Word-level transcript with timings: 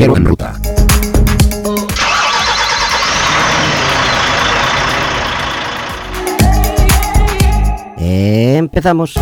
En 0.00 0.24
ruta. 0.24 0.54
Empezamos. 7.98 9.14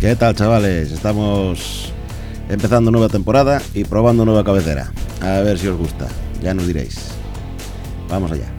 ¿Qué 0.00 0.16
tal, 0.16 0.34
chavales? 0.34 0.92
Estamos 0.92 1.87
empezando 2.48 2.90
nueva 2.90 3.08
temporada 3.08 3.60
y 3.74 3.84
probando 3.84 4.24
nueva 4.24 4.44
cabecera. 4.44 4.90
A 5.20 5.40
ver 5.40 5.58
si 5.58 5.68
os 5.68 5.76
gusta. 5.76 6.06
Ya 6.42 6.54
nos 6.54 6.66
diréis. 6.66 7.10
Vamos 8.08 8.32
allá. 8.32 8.52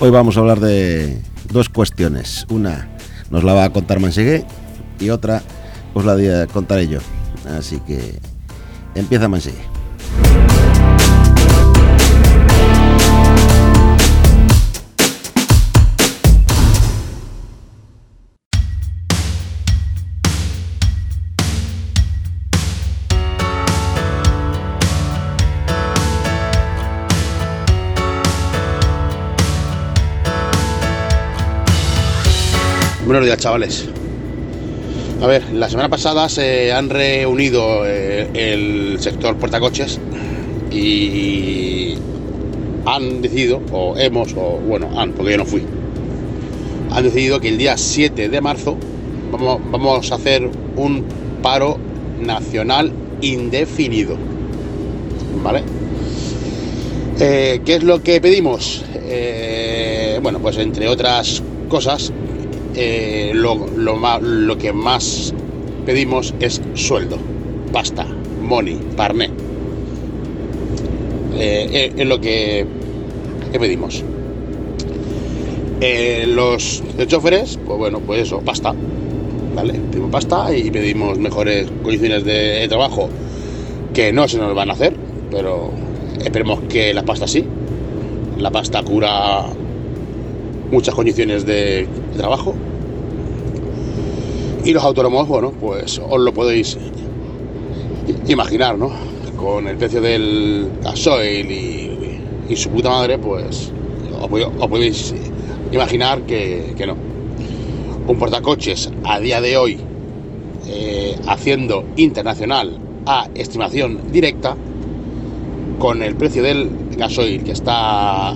Hoy 0.00 0.10
vamos 0.10 0.36
a 0.36 0.40
hablar 0.40 0.60
de 0.60 1.20
dos 1.50 1.68
cuestiones. 1.68 2.46
Una 2.48 2.88
nos 3.30 3.42
la 3.44 3.52
va 3.52 3.64
a 3.64 3.72
contar 3.72 3.98
Mansegué 4.00 4.44
y 5.00 5.10
otra 5.10 5.42
os 5.92 6.04
la 6.04 6.46
contaré 6.46 6.86
yo. 6.86 7.00
Así 7.58 7.80
que 7.80 8.20
empieza 8.94 9.28
Mansegué. 9.28 9.78
Buenos 33.08 33.24
días, 33.24 33.38
chavales. 33.38 33.88
A 35.20 35.26
ver, 35.26 35.52
la 35.52 35.68
semana 35.68 35.88
pasada 35.88 36.28
se 36.28 36.72
han 36.72 36.90
reunido 36.90 37.84
eh, 37.84 38.28
el 38.34 39.00
sector 39.00 39.36
portacoches 39.36 39.98
y 40.70 41.94
han 42.86 43.20
decidido, 43.20 43.60
o 43.72 43.96
hemos, 43.98 44.32
o 44.36 44.60
bueno, 44.64 44.88
han, 44.96 45.12
porque 45.12 45.32
yo 45.32 45.38
no 45.38 45.44
fui, 45.44 45.64
han 46.92 47.02
decidido 47.02 47.40
que 47.40 47.48
el 47.48 47.58
día 47.58 47.76
7 47.76 48.28
de 48.28 48.40
marzo 48.40 48.76
vamos, 49.32 50.12
a 50.12 50.14
hacer 50.14 50.48
un 50.76 51.04
paro 51.42 51.78
nacional 52.20 52.92
indefinido. 53.20 54.16
¿Vale? 55.42 55.62
Eh, 57.18 57.60
¿Qué 57.64 57.74
es 57.74 57.82
lo 57.82 58.04
que 58.04 58.20
pedimos? 58.20 58.84
Eh, 58.94 60.20
bueno, 60.22 60.38
pues 60.38 60.58
entre 60.58 60.86
otras 60.86 61.42
cosas, 61.68 62.12
eh, 62.80 63.32
lo, 63.34 64.56
que 64.56 64.72
más 64.72 65.34
pedimos 65.84 66.32
es 66.38 66.62
sueldo, 66.74 67.18
pasta, 67.72 68.06
money, 68.40 68.78
parné. 68.96 69.30
Eh, 71.36 71.92
es 71.96 72.06
lo 72.06 72.20
que, 72.20 72.64
pedimos. 73.58 74.04
Eh, 75.80 76.24
los 76.28 76.84
choferes, 77.08 77.58
pues 77.66 77.78
bueno, 77.78 77.98
pues 77.98 78.22
eso, 78.22 78.42
pasta. 78.42 78.72
¿Vale? 79.56 79.72
Pedimos 79.90 80.12
pasta 80.12 80.54
y 80.54 80.70
pedimos 80.70 81.18
mejores 81.18 81.68
condiciones 81.82 82.24
de, 82.24 82.64
trabajo 82.68 83.08
que 83.92 84.12
no 84.12 84.28
se 84.28 84.38
nos 84.38 84.54
van 84.54 84.70
a 84.70 84.74
hacer, 84.74 84.94
pero 85.32 85.72
esperemos 86.24 86.60
que 86.68 86.94
la 86.94 87.02
pasta 87.02 87.26
sí. 87.26 87.44
La 88.38 88.52
pasta 88.52 88.84
cura 88.84 89.46
muchas 90.70 90.94
condiciones 90.94 91.44
de 91.44 91.88
trabajo 92.16 92.54
y 94.64 94.72
los 94.72 94.82
autónomos, 94.82 95.28
bueno, 95.28 95.52
pues 95.52 96.00
os 96.08 96.20
lo 96.20 96.32
podéis 96.32 96.76
imaginar, 98.26 98.78
¿no? 98.78 98.90
Con 99.36 99.68
el 99.68 99.76
precio 99.76 100.00
del 100.00 100.68
gasoil 100.82 101.50
y, 101.50 102.56
su 102.56 102.70
puta 102.70 102.90
madre, 102.90 103.18
pues 103.18 103.72
os, 104.20 104.68
podéis 104.68 105.14
imaginar 105.70 106.22
que, 106.22 106.74
no. 106.86 106.96
Un 108.06 108.18
portacoches 108.18 108.90
a 109.04 109.20
día 109.20 109.40
de 109.40 109.56
hoy, 109.56 109.78
eh, 110.66 111.14
haciendo 111.26 111.84
internacional 111.96 112.78
a 113.06 113.28
estimación 113.34 114.10
directa, 114.10 114.56
con 115.78 116.02
el 116.02 116.16
precio 116.16 116.42
del 116.42 116.70
gasoil 116.96 117.44
que 117.44 117.52
está 117.52 118.34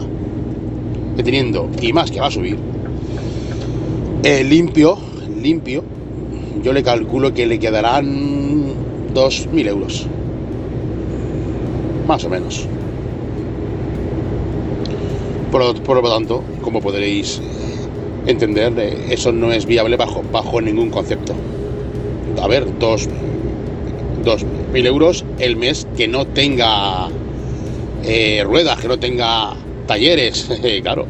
deteniendo 1.17 1.69
y 1.81 1.93
más 1.93 2.11
que 2.11 2.21
va 2.21 2.27
a 2.29 2.31
subir, 2.31 2.57
eh, 4.23 4.45
limpio, 4.45 4.97
limpio, 5.43 5.83
yo 6.63 6.73
le 6.73 6.83
calculo 6.83 7.33
que 7.33 7.47
le 7.47 7.59
quedarán 7.59 8.75
2.000 9.15 9.69
euros. 9.69 10.07
Más 12.07 12.25
o 12.25 12.29
menos. 12.29 12.67
Por, 15.51 16.03
lo 16.03 16.11
tanto, 16.11 16.43
como 16.63 16.81
podréis 16.81 17.41
entender, 18.27 18.73
eh, 18.79 19.07
eso 19.11 19.33
no 19.33 19.53
es 19.53 19.67
viable 19.67 19.97
bajo, 19.97 20.23
bajo 20.33 20.61
ningún 20.61 20.91
concepto. 20.91 21.35
A 22.41 22.49
ver, 22.49 22.67
2.000 22.79 24.87
euros 24.87 25.25
el 25.39 25.57
mes 25.57 25.87
que 25.97 26.09
no 26.09 26.27
tenga 26.27 27.09
eh, 28.05 28.43
ruedas, 28.45 28.81
que 28.81 28.89
no 28.89 28.99
tenga 28.99 29.55
talleres. 29.87 30.49
claro, 30.83 31.07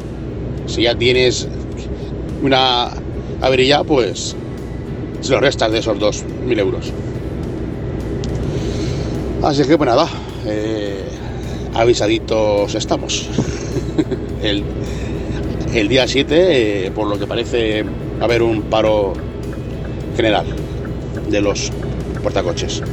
si 0.65 0.83
ya 0.83 0.95
tienes 0.95 1.47
una 2.41 2.89
avería, 3.41 3.83
pues 3.83 4.35
se 5.23 5.31
lo 5.31 5.39
restas 5.39 5.71
de 5.71 5.79
esos 5.79 5.97
2.000 5.97 6.59
euros. 6.59 6.91
Así 9.41 9.63
que 9.63 9.77
pues 9.77 9.89
nada, 9.89 10.07
eh, 10.45 11.03
avisaditos 11.73 12.75
estamos. 12.75 13.29
el, 14.43 15.87
día 15.87 16.07
7, 16.07 16.87
eh, 16.87 16.91
por 16.91 17.07
lo 17.07 17.17
que 17.17 17.25
parece, 17.25 17.83
va 17.83 18.21
a 18.21 18.23
haber 18.25 18.41
un 18.43 18.63
paro 18.63 19.13
general 20.15 20.45
de 21.29 21.41
los 21.41 21.71
portacoches. 22.21 22.83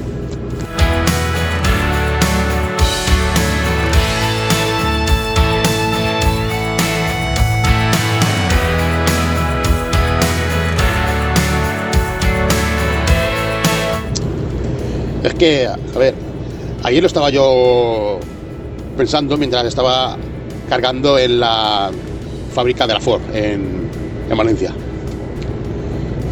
Es 15.22 15.34
que, 15.34 15.66
a 15.66 15.98
ver, 15.98 16.14
ayer 16.82 17.02
lo 17.02 17.06
estaba 17.06 17.28
yo 17.28 18.18
pensando 18.96 19.36
mientras 19.36 19.66
estaba 19.66 20.16
cargando 20.68 21.18
en 21.18 21.40
la 21.40 21.90
fábrica 22.54 22.86
de 22.86 22.94
la 22.94 23.00
Ford 23.00 23.20
en, 23.34 23.90
Valencia. 24.34 24.72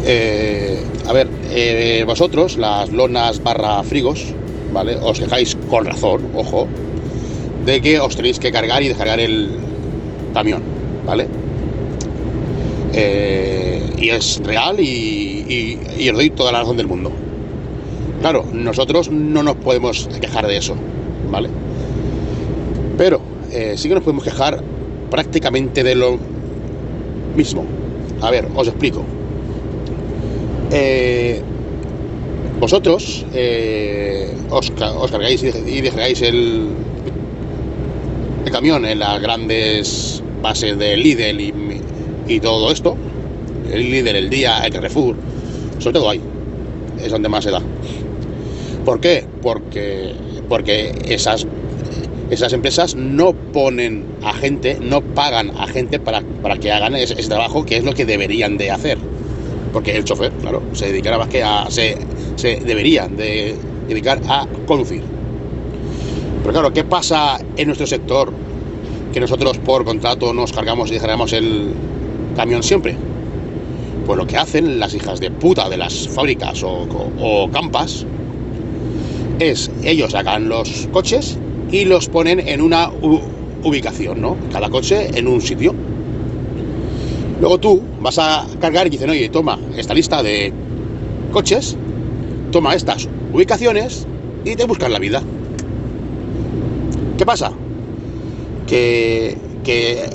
Eh, 0.05 0.81
a 1.05 1.13
ver, 1.13 1.27
eh, 1.51 2.03
vosotros, 2.07 2.57
las 2.57 2.89
lonas 2.89 3.43
barra 3.43 3.83
frigos, 3.83 4.33
¿vale? 4.73 4.95
Os 4.95 5.19
quejáis 5.19 5.55
con 5.69 5.85
razón, 5.85 6.31
ojo, 6.33 6.67
de 7.65 7.81
que 7.81 7.99
os 7.99 8.15
tenéis 8.15 8.39
que 8.39 8.51
cargar 8.51 8.81
y 8.81 8.87
descargar 8.87 9.19
el 9.19 9.51
camión, 10.33 10.63
¿vale? 11.05 11.27
Eh, 12.93 13.83
y 13.97 14.09
es 14.09 14.41
real 14.43 14.79
y 14.79 16.09
os 16.09 16.15
doy 16.15 16.29
toda 16.31 16.51
la 16.53 16.61
razón 16.61 16.77
del 16.77 16.87
mundo. 16.87 17.11
Claro, 18.21 18.45
nosotros 18.51 19.09
no 19.09 19.43
nos 19.43 19.55
podemos 19.55 20.09
quejar 20.19 20.45
de 20.45 20.57
eso, 20.57 20.75
¿vale? 21.31 21.49
Pero 22.97 23.21
eh, 23.51 23.75
sí 23.77 23.87
que 23.87 23.95
nos 23.95 24.03
podemos 24.03 24.25
quejar 24.25 24.61
prácticamente 25.09 25.83
de 25.83 25.95
lo 25.95 26.17
mismo. 27.35 27.65
A 28.21 28.29
ver, 28.29 28.47
os 28.53 28.67
explico. 28.67 29.03
Eh, 30.71 31.41
vosotros 32.59 33.25
eh, 33.33 34.35
os, 34.49 34.69
cargáis 34.71 35.41
y 35.41 35.81
descargáis 35.81 36.21
el, 36.21 36.67
el 38.45 38.51
camión 38.51 38.85
en 38.85 38.99
las 38.99 39.21
grandes 39.21 40.21
bases 40.41 40.77
de 40.77 40.97
Lidl 40.97 41.39
y, 41.39 41.53
y 42.27 42.39
todo 42.41 42.69
esto. 42.71 42.97
El 43.71 43.89
Lidl, 43.89 44.15
el 44.15 44.29
Día, 44.29 44.59
el 44.65 44.73
Carrefour, 44.73 45.15
sobre 45.79 45.93
todo 45.93 46.09
ahí. 46.09 46.21
Es 47.01 47.11
donde 47.11 47.29
más 47.29 47.45
se 47.45 47.51
da. 47.51 47.61
¿Por 48.85 48.99
qué? 48.99 49.25
Porque, 49.41 50.13
porque 50.47 50.93
esas, 51.05 51.45
esas 52.29 52.53
empresas 52.53 52.95
no 52.95 53.33
ponen 53.33 54.05
a 54.23 54.33
gente, 54.33 54.77
no 54.81 55.01
pagan 55.01 55.51
a 55.57 55.67
gente 55.67 55.99
para, 55.99 56.21
para 56.41 56.57
que 56.57 56.71
hagan 56.71 56.95
ese, 56.95 57.15
trabajo 57.27 57.65
que 57.65 57.77
es 57.77 57.83
lo 57.83 57.93
que 57.93 58.05
deberían 58.05 58.57
de 58.57 58.71
hacer. 58.71 58.97
Porque 59.73 59.95
el 59.95 60.03
chofer, 60.03 60.31
claro, 60.33 60.63
se 60.73 60.87
dedicará 60.87 61.17
más 61.17 61.27
que 61.27 61.43
a. 61.43 61.69
se, 61.69 61.97
se 62.35 62.55
deberían 62.57 63.15
de 63.15 63.55
dedicar 63.87 64.19
a 64.27 64.47
conducir. 64.65 65.03
Pero 66.41 66.53
claro, 66.53 66.73
¿qué 66.73 66.83
pasa 66.83 67.39
en 67.57 67.67
nuestro 67.67 67.85
sector? 67.85 68.31
Que 69.13 69.19
nosotros 69.19 69.57
por 69.57 69.83
contrato 69.83 70.33
nos 70.33 70.53
cargamos 70.53 70.89
y 70.89 70.93
dejaremos 70.93 71.33
el 71.33 71.73
camión 72.35 72.63
siempre. 72.63 72.95
Pues 74.05 74.17
lo 74.17 74.25
que 74.25 74.37
hacen 74.37 74.79
las 74.79 74.93
hijas 74.95 75.19
de 75.19 75.29
puta 75.29 75.69
de 75.69 75.77
las 75.77 76.07
fábricas 76.07 76.63
o, 76.63 77.49
campas 77.51 78.05
es 79.39 79.71
ellos 79.83 80.11
sacan 80.11 80.49
los 80.49 80.87
coches 80.91 81.37
y 81.71 81.85
los 81.85 82.09
ponen 82.09 82.39
en 82.39 82.61
una 82.61 82.91
ubicación, 83.63 84.21
¿no? 84.21 84.37
Cada 84.51 84.69
coche 84.69 85.09
en 85.13 85.27
un 85.27 85.41
sitio. 85.41 85.73
Luego 87.39 87.57
tú 87.57 87.81
vas 88.01 88.19
a 88.19 88.45
cargar 88.59 88.87
y 88.87 88.89
dicen, 88.89 89.09
oye, 89.09 89.29
toma 89.29 89.57
esta 89.77 89.93
lista 89.93 90.21
de 90.21 90.51
coches, 91.31 91.77
toma 92.51 92.75
estas 92.75 93.07
ubicaciones 93.33 94.05
y 94.43 94.55
te 94.55 94.65
buscas 94.65 94.91
la 94.91 94.99
vida. 94.99 95.21
¿Qué 97.17 97.25
pasa? 97.25 97.51
Que, 98.67 99.37
que 99.63 100.09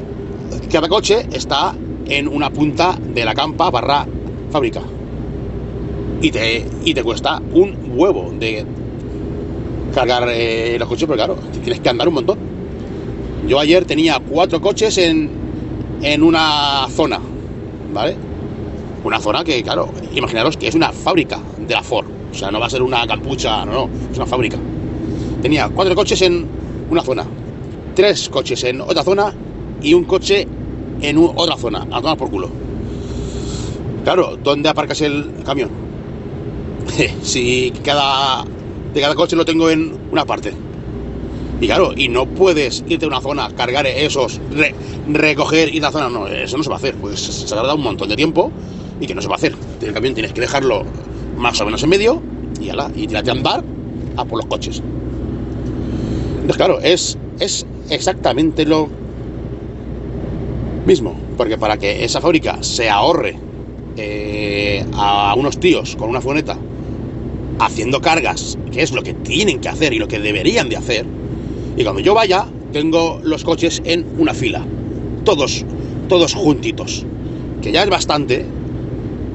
cada 0.70 0.88
coche 0.88 1.26
está 1.32 1.74
en 2.06 2.28
una 2.28 2.50
punta 2.50 2.98
de 3.14 3.24
la 3.24 3.34
campa 3.34 3.70
barra 3.70 4.06
fábrica. 4.50 4.82
Y 6.20 6.30
te, 6.30 6.66
y 6.84 6.94
te 6.94 7.02
cuesta 7.02 7.40
un 7.52 7.92
huevo 7.96 8.32
de 8.38 8.64
cargar 9.94 10.28
eh, 10.30 10.76
los 10.78 10.88
coches, 10.88 11.06
pero 11.06 11.16
claro, 11.16 11.36
tienes 11.62 11.80
que 11.80 11.88
andar 11.88 12.08
un 12.08 12.14
montón. 12.14 12.38
Yo 13.46 13.58
ayer 13.60 13.84
tenía 13.84 14.18
cuatro 14.20 14.60
coches 14.60 14.98
en, 14.98 15.30
en 16.02 16.22
una 16.22 16.86
zona, 16.90 17.20
¿vale? 17.92 18.16
Una 19.04 19.20
zona 19.20 19.44
que, 19.44 19.62
claro, 19.62 19.92
imaginaros 20.14 20.56
que 20.56 20.68
es 20.68 20.74
una 20.74 20.92
fábrica 20.92 21.38
de 21.58 21.74
la 21.74 21.82
Ford. 21.82 22.06
O 22.32 22.34
sea, 22.34 22.50
no 22.50 22.58
va 22.58 22.66
a 22.66 22.70
ser 22.70 22.82
una 22.82 23.06
capucha, 23.06 23.64
no, 23.64 23.72
no, 23.72 23.90
es 24.10 24.16
una 24.16 24.26
fábrica. 24.26 24.58
Tenía 25.40 25.68
cuatro 25.68 25.94
coches 25.94 26.20
en 26.22 26.46
una 26.90 27.02
zona, 27.02 27.24
tres 27.94 28.28
coches 28.28 28.64
en 28.64 28.80
otra 28.80 29.04
zona 29.04 29.32
y 29.82 29.94
un 29.94 30.04
coche 30.04 30.46
en 31.00 31.18
otra 31.18 31.56
zona, 31.56 31.86
a 31.90 32.00
tomar 32.00 32.16
por 32.16 32.30
culo. 32.30 32.48
Claro, 34.04 34.38
¿dónde 34.42 34.68
aparcas 34.68 35.00
el 35.02 35.30
camión? 35.44 35.70
si 37.22 37.72
cada 37.82 38.44
de 38.94 39.00
cada 39.00 39.14
coche 39.14 39.36
lo 39.36 39.44
tengo 39.44 39.68
en 39.68 39.98
una 40.12 40.24
parte. 40.24 40.52
Y 41.60 41.66
claro, 41.66 41.92
y 41.96 42.08
no 42.08 42.26
puedes 42.26 42.84
irte 42.88 43.04
a 43.04 43.08
una 43.08 43.20
zona, 43.20 43.48
cargar 43.56 43.86
esos, 43.86 44.40
recoger 45.08 45.74
y 45.74 45.80
la 45.80 45.90
zona, 45.90 46.08
no, 46.08 46.26
eso 46.26 46.56
no 46.56 46.62
se 46.62 46.70
va 46.70 46.76
a 46.76 46.78
hacer, 46.78 46.94
pues 46.96 47.20
se 47.20 47.54
tarda 47.54 47.74
un 47.74 47.82
montón 47.82 48.08
de 48.08 48.16
tiempo 48.16 48.50
y 49.00 49.06
que 49.06 49.14
no 49.14 49.22
se 49.22 49.28
va 49.28 49.34
a 49.34 49.36
hacer. 49.36 49.54
El 49.80 49.92
camión 49.92 50.14
tienes 50.14 50.32
que 50.32 50.40
dejarlo 50.40 50.84
más 51.36 51.60
o 51.60 51.64
menos 51.64 51.82
en 51.82 51.90
medio 51.90 52.22
y 52.60 52.68
ala, 52.68 52.90
y 52.94 53.06
tirarte 53.06 53.30
a 53.30 53.34
andar 53.34 53.64
a 54.16 54.24
por 54.24 54.38
los 54.38 54.46
coches. 54.46 54.82
Entonces, 56.34 56.56
claro, 56.56 56.80
es, 56.80 57.18
es 57.40 57.66
exactamente 57.90 58.64
lo 58.64 58.88
mismo, 60.86 61.16
porque 61.36 61.56
para 61.56 61.78
que 61.78 62.04
esa 62.04 62.20
fábrica 62.20 62.62
se 62.62 62.90
ahorre 62.90 63.36
eh, 63.96 64.84
a 64.92 65.34
unos 65.36 65.58
tíos 65.58 65.96
con 65.96 66.10
una 66.10 66.20
furgoneta 66.20 66.58
haciendo 67.58 68.00
cargas, 68.00 68.58
que 68.72 68.82
es 68.82 68.92
lo 68.92 69.02
que 69.02 69.14
tienen 69.14 69.60
que 69.60 69.68
hacer 69.68 69.92
y 69.92 69.98
lo 69.98 70.08
que 70.08 70.18
deberían 70.18 70.68
de 70.68 70.76
hacer, 70.76 71.06
y 71.76 71.82
cuando 71.82 72.00
yo 72.00 72.14
vaya, 72.14 72.46
tengo 72.72 73.20
los 73.22 73.42
coches 73.42 73.82
en 73.84 74.06
una 74.18 74.32
fila, 74.32 74.64
todos, 75.24 75.64
todos 76.08 76.34
juntitos, 76.34 77.04
que 77.62 77.72
ya 77.72 77.82
es 77.82 77.90
bastante 77.90 78.44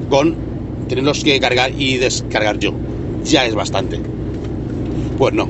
con 0.08 0.34
tenerlos 0.88 1.22
que 1.22 1.38
cargar 1.38 1.72
y 1.78 1.98
descargar 1.98 2.58
yo, 2.58 2.72
ya 3.24 3.44
es 3.46 3.54
bastante. 3.54 4.00
Pues 5.18 5.34
no, 5.34 5.48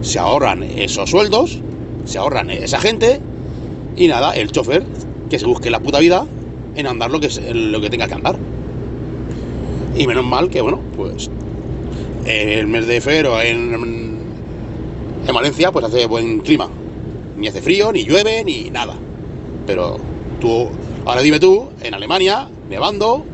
se 0.00 0.18
ahorran 0.18 0.62
esos 0.62 1.10
sueldos, 1.10 1.60
se 2.04 2.18
ahorran 2.18 2.50
esa 2.50 2.80
gente, 2.80 3.20
y 3.96 4.08
nada, 4.08 4.32
el 4.34 4.50
chofer 4.50 4.84
que 5.30 5.38
se 5.38 5.46
busque 5.46 5.70
la 5.70 5.80
puta 5.80 6.00
vida 6.00 6.26
en 6.74 6.86
andar 6.86 7.10
lo 7.10 7.20
que, 7.20 7.28
lo 7.54 7.80
que 7.80 7.90
tenga 7.90 8.08
que 8.08 8.14
andar. 8.14 8.36
Y 9.96 10.06
menos 10.08 10.24
mal 10.24 10.48
que, 10.48 10.60
bueno, 10.60 10.80
pues 10.96 11.30
el 12.26 12.66
mes 12.66 12.86
de 12.86 13.00
febrero 13.00 13.40
en, 13.40 13.74
en 15.26 15.34
Valencia 15.34 15.72
pues 15.72 15.84
hace 15.84 16.06
buen 16.06 16.40
clima. 16.40 16.68
Ni 17.36 17.48
hace 17.48 17.60
frío, 17.60 17.92
ni 17.92 18.04
llueve, 18.04 18.44
ni 18.44 18.70
nada. 18.70 18.94
Pero 19.66 19.98
tú, 20.40 20.68
ahora 21.04 21.22
dime 21.22 21.40
tú, 21.40 21.68
en 21.82 21.94
Alemania, 21.94 22.48
nevando, 22.68 23.24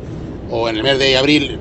o 0.49 0.69
en 0.69 0.77
el 0.77 0.83
mes 0.83 0.99
de 0.99 1.17
abril 1.17 1.59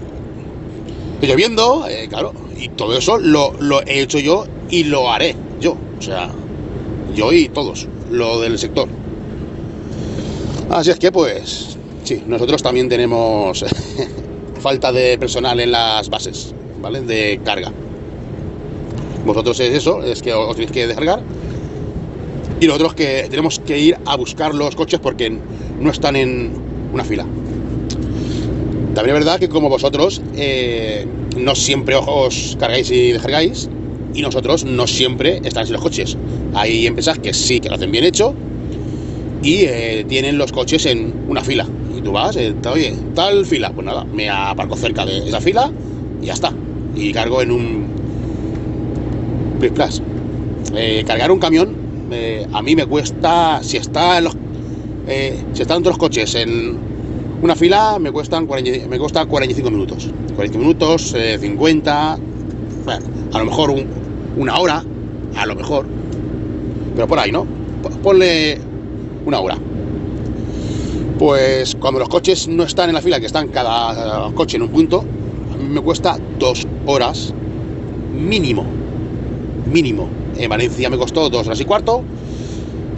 lloviendo, 1.26 1.86
eh, 1.88 2.06
claro, 2.08 2.32
y 2.56 2.68
todo 2.70 2.96
eso 2.96 3.18
lo, 3.18 3.52
lo 3.60 3.82
he 3.82 4.00
hecho 4.00 4.18
yo 4.18 4.46
y 4.70 4.84
lo 4.84 5.10
haré 5.10 5.36
yo. 5.60 5.76
O 5.98 6.02
sea, 6.02 6.30
yo 7.14 7.32
y 7.32 7.48
todos, 7.48 7.86
lo 8.10 8.40
del 8.40 8.58
sector. 8.58 8.88
Así 10.70 10.90
es 10.90 10.98
que 10.98 11.12
pues, 11.12 11.76
sí, 12.04 12.22
nosotros 12.26 12.62
también 12.62 12.88
tenemos 12.88 13.64
falta 14.60 14.92
de 14.92 15.18
personal 15.18 15.60
en 15.60 15.72
las 15.72 16.08
bases, 16.08 16.54
¿vale? 16.80 17.02
De 17.02 17.40
carga. 17.44 17.72
Vosotros 19.24 19.60
es 19.60 19.74
eso, 19.74 20.02
es 20.02 20.22
que 20.22 20.32
os 20.32 20.54
tenéis 20.56 20.72
que 20.72 20.86
descargar. 20.86 21.22
Y 22.60 22.66
nosotros 22.66 22.94
que 22.94 23.26
tenemos 23.30 23.58
que 23.58 23.78
ir 23.78 23.96
a 24.04 24.16
buscar 24.16 24.54
los 24.54 24.74
coches 24.74 25.00
porque 25.00 25.30
no 25.80 25.90
están 25.90 26.16
en 26.16 26.52
una 26.92 27.04
fila. 27.04 27.24
También 28.94 29.16
es 29.16 29.24
verdad 29.24 29.38
que 29.38 29.48
como 29.48 29.68
vosotros 29.68 30.20
eh, 30.36 31.06
no 31.36 31.54
siempre 31.54 31.94
os 31.96 32.56
cargáis 32.58 32.90
y 32.90 33.12
descargáis 33.12 33.68
y 34.12 34.22
nosotros 34.22 34.64
no 34.64 34.86
siempre 34.86 35.40
están 35.44 35.66
en 35.66 35.72
los 35.72 35.80
coches. 35.80 36.16
Hay 36.54 36.86
empresas 36.86 37.18
que 37.18 37.32
sí, 37.32 37.60
que 37.60 37.68
lo 37.68 37.76
hacen 37.76 37.92
bien 37.92 38.04
hecho 38.04 38.34
y 39.42 39.62
eh, 39.62 40.04
tienen 40.08 40.38
los 40.38 40.52
coches 40.52 40.86
en 40.86 41.14
una 41.28 41.42
fila. 41.42 41.66
Y 41.96 42.02
tú 42.02 42.12
vas, 42.12 42.36
eh, 42.36 42.54
oye, 42.70 42.94
tal 43.14 43.46
fila, 43.46 43.72
pues 43.72 43.86
nada, 43.86 44.04
me 44.04 44.28
aparco 44.28 44.76
cerca 44.76 45.06
de 45.06 45.28
esa 45.28 45.40
fila 45.40 45.70
y 46.20 46.26
ya 46.26 46.34
está. 46.34 46.52
Y 46.94 47.12
cargo 47.12 47.42
en 47.42 47.50
un 47.50 47.86
Plus 49.58 50.02
eh, 50.74 51.04
cargar 51.06 51.30
un 51.30 51.38
camión 51.38 51.80
a 52.52 52.62
mí 52.62 52.74
me 52.74 52.86
cuesta, 52.86 53.60
si 53.62 53.76
está 53.76 54.18
en 54.18 54.24
los, 54.24 54.36
si 55.52 55.62
están 55.62 55.82
los 55.82 55.96
coches 55.96 56.34
en 56.34 56.76
una 57.42 57.54
fila, 57.54 57.98
me 57.98 58.10
cuestan 58.10 58.46
40, 58.46 58.88
me 58.88 58.98
cuesta 58.98 59.24
45 59.26 59.70
minutos. 59.70 60.08
40 60.34 60.58
minutos, 60.58 61.14
50, 61.40 62.12
a 62.12 63.38
lo 63.38 63.44
mejor 63.44 63.74
una 64.36 64.58
hora, 64.58 64.84
a 65.36 65.46
lo 65.46 65.54
mejor, 65.54 65.86
pero 66.94 67.06
por 67.06 67.18
ahí, 67.18 67.30
¿no? 67.30 67.46
Ponle 68.02 68.58
una 69.24 69.40
hora. 69.40 69.56
Pues 71.18 71.76
cuando 71.76 72.00
los 72.00 72.08
coches 72.08 72.48
no 72.48 72.64
están 72.64 72.88
en 72.88 72.94
la 72.94 73.02
fila, 73.02 73.20
que 73.20 73.26
están 73.26 73.48
cada 73.48 74.32
coche 74.32 74.56
en 74.56 74.62
un 74.62 74.70
punto, 74.70 75.04
a 75.52 75.56
mí 75.56 75.68
me 75.68 75.80
cuesta 75.80 76.18
dos 76.38 76.66
horas 76.86 77.34
mínimo. 78.12 78.64
Mínimo. 79.70 80.08
En 80.36 80.48
Valencia 80.48 80.90
me 80.90 80.96
costó 80.96 81.28
dos 81.28 81.46
horas 81.46 81.60
y 81.60 81.64
cuarto. 81.64 82.02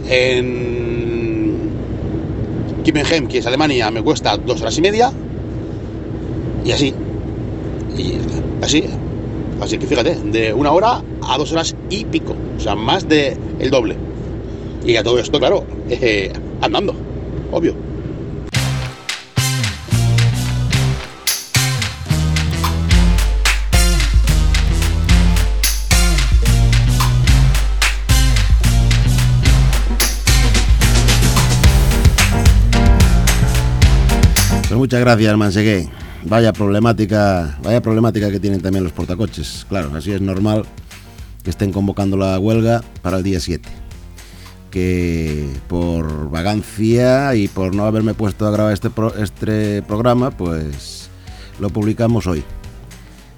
En 0.09 1.53
Kippenheim, 2.83 3.27
que 3.27 3.39
es 3.39 3.45
Alemania, 3.45 3.91
me 3.91 4.01
cuesta 4.01 4.37
dos 4.37 4.61
horas 4.61 4.77
y 4.77 4.81
media. 4.81 5.11
Y 6.65 6.71
así. 6.71 6.93
Así. 8.61 8.85
Así 9.61 9.77
que 9.77 9.87
fíjate, 9.87 10.15
de 10.15 10.53
una 10.53 10.71
hora 10.71 11.01
a 11.21 11.37
dos 11.37 11.51
horas 11.51 11.75
y 11.89 12.05
pico. 12.05 12.35
O 12.57 12.59
sea, 12.59 12.75
más 12.75 13.07
de 13.07 13.37
el 13.59 13.69
doble. 13.69 13.95
Y 14.85 14.95
a 14.97 15.03
todo 15.03 15.19
esto, 15.19 15.39
claro, 15.39 15.63
andando, 16.61 16.93
obvio. 17.51 17.82
Muchas 34.83 34.99
gracias, 34.99 35.37
Mansegué. 35.37 35.87
Vaya 36.25 36.51
problemática, 36.51 37.57
vaya 37.63 37.81
problemática 37.81 38.29
que 38.29 38.41
tienen 38.41 38.59
también 38.59 38.83
los 38.83 38.91
portacoches. 38.91 39.65
Claro, 39.69 39.95
así 39.95 40.11
es 40.11 40.19
normal 40.19 40.65
que 41.41 41.51
estén 41.51 41.71
convocando 41.71 42.17
la 42.17 42.37
huelga 42.37 42.83
para 43.01 43.15
el 43.15 43.23
día 43.23 43.39
7 43.39 43.69
que 44.71 45.47
por 45.69 46.29
vagancia 46.29 47.33
y 47.33 47.47
por 47.47 47.73
no 47.73 47.85
haberme 47.85 48.13
puesto 48.13 48.45
a 48.45 48.51
grabar 48.51 48.73
este, 48.73 48.89
este 49.19 49.83
programa, 49.83 50.31
pues 50.31 51.09
lo 51.61 51.69
publicamos 51.69 52.27
hoy. 52.27 52.43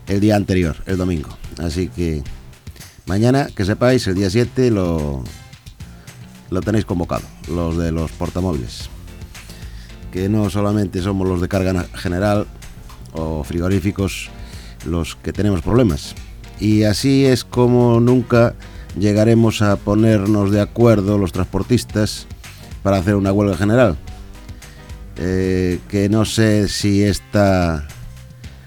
el 0.07 0.19
día 0.19 0.37
anterior, 0.37 0.77
el 0.87 0.97
domingo. 0.97 1.37
Así 1.59 1.89
que 1.89 2.23
mañana, 3.05 3.49
que 3.55 3.65
sepáis, 3.65 4.07
el 4.07 4.15
día 4.15 4.31
7 4.31 4.71
lo, 4.71 5.23
lo 6.49 6.61
tenéis 6.61 6.85
convocado, 6.85 7.25
los 7.49 7.77
de 7.77 7.91
los 7.91 8.11
portamóviles. 8.13 8.94
Que 10.15 10.29
no 10.29 10.49
solamente 10.49 11.01
somos 11.01 11.27
los 11.27 11.41
de 11.41 11.49
carga 11.49 11.87
general 11.93 12.47
o 13.11 13.43
frigoríficos 13.43 14.29
los 14.85 15.17
que 15.17 15.33
tenemos 15.33 15.61
problemas. 15.61 16.15
Y 16.57 16.83
así 16.83 17.25
es 17.25 17.43
como 17.43 17.99
nunca 17.99 18.55
llegaremos 18.97 19.61
a 19.61 19.75
ponernos 19.75 20.51
de 20.51 20.61
acuerdo 20.61 21.17
los 21.17 21.33
transportistas 21.33 22.27
para 22.81 22.95
hacer 22.95 23.15
una 23.15 23.33
huelga 23.33 23.57
general. 23.57 23.97
Eh, 25.17 25.79
que 25.89 26.07
no 26.07 26.23
sé 26.23 26.69
si 26.69 27.03
esta 27.03 27.85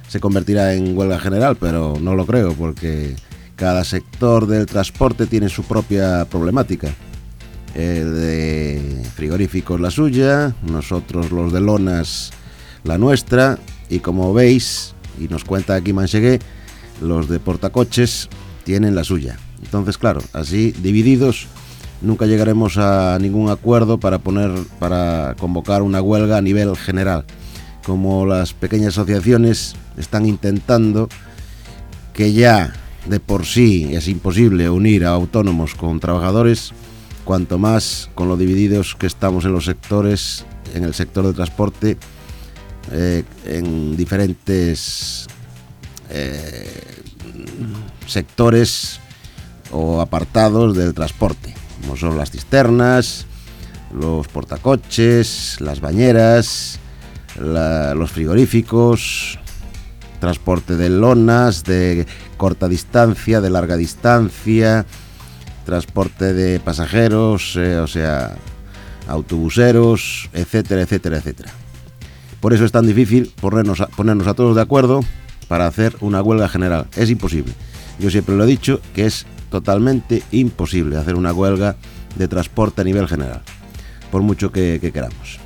se 0.06 0.20
convertirá 0.20 0.74
en 0.74 0.98
huelga 0.98 1.18
general, 1.18 1.56
pero 1.56 1.94
no 1.98 2.14
lo 2.14 2.26
creo 2.26 2.52
porque 2.52 3.16
cada 3.56 3.84
sector 3.84 4.46
del 4.46 4.66
transporte 4.66 5.24
tiene 5.24 5.48
su 5.48 5.62
propia 5.62 6.26
problemática. 6.26 6.94
El 7.78 8.12
de 8.16 9.02
frigoríficos 9.14 9.80
la 9.80 9.92
suya, 9.92 10.52
nosotros 10.68 11.30
los 11.30 11.52
de 11.52 11.60
lonas 11.60 12.32
la 12.82 12.98
nuestra 12.98 13.60
y 13.88 14.00
como 14.00 14.34
veis, 14.34 14.94
y 15.16 15.28
nos 15.28 15.44
cuenta 15.44 15.76
aquí 15.76 15.92
Manchegué, 15.92 16.40
los 17.00 17.28
de 17.28 17.38
portacoches 17.38 18.28
tienen 18.64 18.96
la 18.96 19.04
suya. 19.04 19.38
Entonces, 19.62 19.96
claro, 19.96 20.20
así 20.32 20.72
divididos 20.72 21.46
nunca 22.00 22.26
llegaremos 22.26 22.78
a 22.78 23.16
ningún 23.20 23.48
acuerdo 23.48 24.00
para 24.00 24.18
poner 24.18 24.50
para 24.80 25.36
convocar 25.38 25.82
una 25.82 26.02
huelga 26.02 26.38
a 26.38 26.42
nivel 26.42 26.76
general. 26.76 27.26
Como 27.84 28.26
las 28.26 28.54
pequeñas 28.54 28.94
asociaciones 28.94 29.76
están 29.96 30.26
intentando 30.26 31.08
que 32.12 32.32
ya 32.32 32.72
de 33.06 33.20
por 33.20 33.46
sí 33.46 33.90
es 33.92 34.08
imposible 34.08 34.68
unir 34.68 35.04
a 35.04 35.10
autónomos 35.10 35.76
con 35.76 36.00
trabajadores, 36.00 36.72
cuanto 37.28 37.58
más 37.58 38.08
con 38.14 38.26
lo 38.26 38.38
divididos 38.38 38.94
que 38.94 39.06
estamos 39.06 39.44
en 39.44 39.52
los 39.52 39.66
sectores, 39.66 40.46
en 40.72 40.82
el 40.82 40.94
sector 40.94 41.26
de 41.26 41.34
transporte, 41.34 41.98
eh, 42.90 43.22
en 43.44 43.98
diferentes 43.98 45.26
eh, 46.08 47.02
sectores 48.06 48.98
o 49.72 50.00
apartados 50.00 50.74
del 50.74 50.94
transporte, 50.94 51.54
como 51.82 51.98
son 51.98 52.16
las 52.16 52.30
cisternas, 52.30 53.26
los 53.92 54.26
portacoches, 54.28 55.60
las 55.60 55.82
bañeras, 55.82 56.80
los 57.38 58.10
frigoríficos, 58.10 59.38
transporte 60.18 60.76
de 60.76 60.88
lonas, 60.88 61.62
de 61.64 62.06
corta 62.38 62.68
distancia, 62.68 63.42
de 63.42 63.50
larga 63.50 63.76
distancia, 63.76 64.86
transporte 65.68 66.32
de 66.32 66.60
pasajeros, 66.60 67.54
eh, 67.56 67.76
o 67.78 67.86
sea, 67.86 68.36
autobuseros, 69.06 70.30
etcétera, 70.32 70.80
etcétera, 70.80 71.18
etcétera. 71.18 71.52
Por 72.40 72.54
eso 72.54 72.64
es 72.64 72.72
tan 72.72 72.86
difícil 72.86 73.30
ponernos 73.38 73.82
a, 73.82 74.34
todos 74.34 74.56
de 74.56 74.62
acuerdo 74.62 75.00
para 75.46 75.66
hacer 75.66 75.94
una 76.00 76.22
huelga 76.22 76.48
general. 76.48 76.86
Es 76.96 77.10
imposible. 77.10 77.52
Yo 77.98 78.08
siempre 78.10 78.34
lo 78.34 78.44
he 78.44 78.46
dicho 78.46 78.80
que 78.94 79.04
es 79.04 79.26
totalmente 79.50 80.22
imposible 80.30 80.96
hacer 80.96 81.16
una 81.16 81.34
huelga 81.34 81.76
de 82.16 82.28
transporte 82.28 82.80
a 82.80 82.84
nivel 82.84 83.06
general, 83.06 83.42
por 84.10 84.22
mucho 84.22 84.50
que, 84.50 84.80
queramos. 84.80 85.38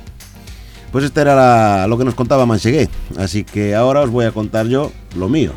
Pues 0.93 1.03
esto 1.03 1.19
era 1.19 1.85
lo 1.85 1.97
que 1.97 2.05
nos 2.05 2.15
contaba 2.15 2.45
Manchegué, 2.45 2.87
así 3.17 3.43
que 3.43 3.75
ahora 3.75 3.99
os 3.99 4.09
voy 4.09 4.23
a 4.23 4.31
contar 4.31 4.67
yo 4.67 4.89
lo 5.17 5.27
mío. 5.27 5.51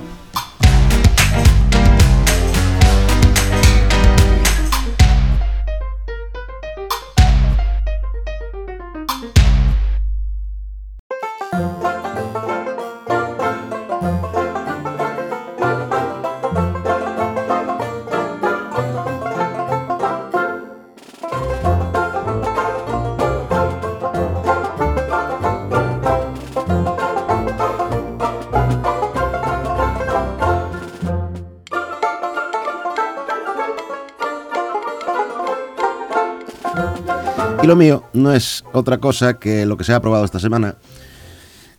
Lo 37.67 37.75
mío 37.75 38.05
no 38.13 38.33
es 38.33 38.63
otra 38.73 38.99
cosa 38.99 39.41
que 39.41 39.67
lo 39.67 39.77
que 39.77 39.83
se 39.83 39.93
ha 39.93 39.97
aprobado 39.97 40.25
esta 40.25 40.39
semana, 40.39 40.77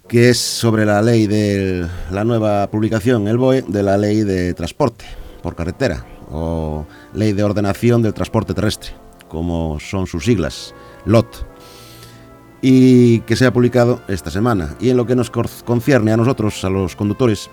que 0.10 0.30
es 0.30 0.38
sobre 0.38 0.86
la 0.86 1.02
ley 1.02 1.28
de 1.28 1.88
la 2.12 2.26
nueva 2.26 2.70
publicación, 2.70 3.26
el 3.30 3.38
BOE, 3.38 3.62
de 3.62 3.84
la 3.84 3.96
ley 3.96 4.24
de 4.24 4.54
transporte 4.54 5.06
por 5.42 5.56
carretera, 5.56 6.06
o 6.30 6.86
ley 7.14 7.32
de 7.32 7.42
ordenación 7.42 8.02
del 8.02 8.14
transporte 8.14 8.54
terrestre, 8.54 8.92
como 9.30 9.80
son 9.80 10.08
sus 10.08 10.26
siglas, 10.26 10.76
LOT, 11.06 11.48
y 12.62 13.22
que 13.22 13.38
se 13.38 13.46
ha 13.46 13.54
publicado 13.54 14.02
esta 14.10 14.30
semana. 14.30 14.76
Y 14.82 14.90
en 14.90 14.98
lo 14.98 15.06
que 15.06 15.16
nos 15.16 15.32
concierne 15.32 16.12
a 16.12 16.18
nosotros, 16.18 16.66
a 16.66 16.70
los 16.70 16.98
conductores, 16.98 17.50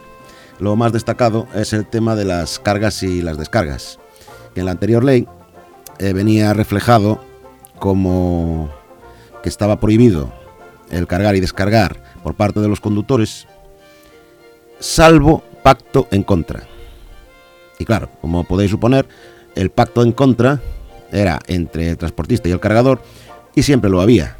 lo 0.59 0.75
más 0.75 0.93
destacado 0.93 1.47
es 1.55 1.73
el 1.73 1.87
tema 1.87 2.17
de 2.17 2.25
las 2.25 2.59
cargas 2.59 3.05
y 3.05 3.23
las 3.23 3.39
descargas. 3.39 4.01
en 4.57 4.65
la 4.65 4.73
anterior 4.73 5.05
ley 5.05 5.29
eh, 6.01 6.13
venía 6.13 6.53
reflejado 6.53 7.21
como 7.79 8.71
que 9.43 9.49
estaba 9.49 9.81
prohibido 9.81 10.33
el 10.91 11.07
cargar 11.07 11.37
y 11.37 11.41
descargar 11.41 12.03
por 12.23 12.35
parte 12.35 12.61
de 12.61 12.69
los 12.69 12.81
conductores, 12.81 13.47
salvo 14.79 15.43
pacto 15.63 16.09
en 16.11 16.23
contra. 16.23 16.63
Y 17.79 17.85
claro, 17.85 18.09
como 18.21 18.45
podéis 18.45 18.71
suponer, 18.71 19.07
el 19.55 19.71
pacto 19.71 20.03
en 20.03 20.13
contra 20.13 20.61
era 21.13 21.39
entre 21.47 21.91
el 21.91 21.99
transportista 21.99 22.49
y 22.49 22.53
el 22.53 22.61
cargador 22.61 23.03
y 23.55 23.63
siempre 23.63 23.91
lo 23.91 24.01
había. 24.01 24.37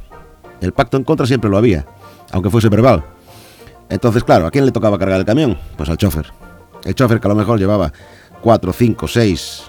El 0.61 0.73
pacto 0.73 0.97
en 0.97 1.05
contra 1.05 1.27
siempre 1.27 1.51
lo 1.51 1.59
había, 1.59 1.87
aunque 2.33 2.51
fuese 2.51 2.69
verbal. 2.69 3.05
Entonces, 3.91 4.25
claro, 4.25 4.47
¿a 4.47 4.51
quién 4.51 4.65
le 4.65 4.73
tocaba 4.73 4.99
cargar 4.99 5.21
el 5.21 5.27
camión? 5.27 5.59
Pues 5.77 5.89
al 5.89 5.99
chofer. 5.99 6.33
El 6.85 6.95
chofer 6.95 7.21
que 7.21 7.29
a 7.29 7.31
lo 7.31 7.35
mejor 7.35 7.59
llevaba 7.59 7.93
4, 8.41 8.73
5, 8.73 9.09
6 9.09 9.63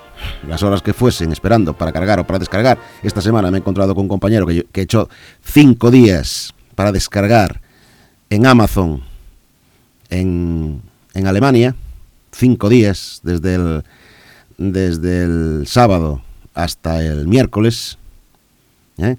las 0.47 0.63
horas 0.63 0.81
que 0.81 0.93
fuesen 0.93 1.31
esperando 1.31 1.77
para 1.77 1.91
cargar 1.91 2.19
o 2.19 2.27
para 2.27 2.39
descargar. 2.39 2.77
Esta 3.03 3.21
semana 3.21 3.51
me 3.51 3.57
he 3.57 3.61
encontrado 3.61 3.95
con 3.95 4.03
un 4.03 4.09
compañero 4.09 4.45
que, 4.45 4.65
que 4.71 4.81
echó 4.81 5.09
cinco 5.43 5.91
días 5.91 6.53
para 6.75 6.91
descargar 6.91 7.61
en 8.29 8.45
Amazon 8.45 9.01
en, 10.09 10.81
en 11.13 11.27
Alemania, 11.27 11.75
cinco 12.31 12.69
días 12.69 13.21
desde 13.23 13.55
el, 13.55 13.83
desde 14.57 15.23
el 15.23 15.67
sábado 15.67 16.21
hasta 16.53 17.03
el 17.03 17.27
miércoles. 17.27 17.97
¿eh? 18.97 19.17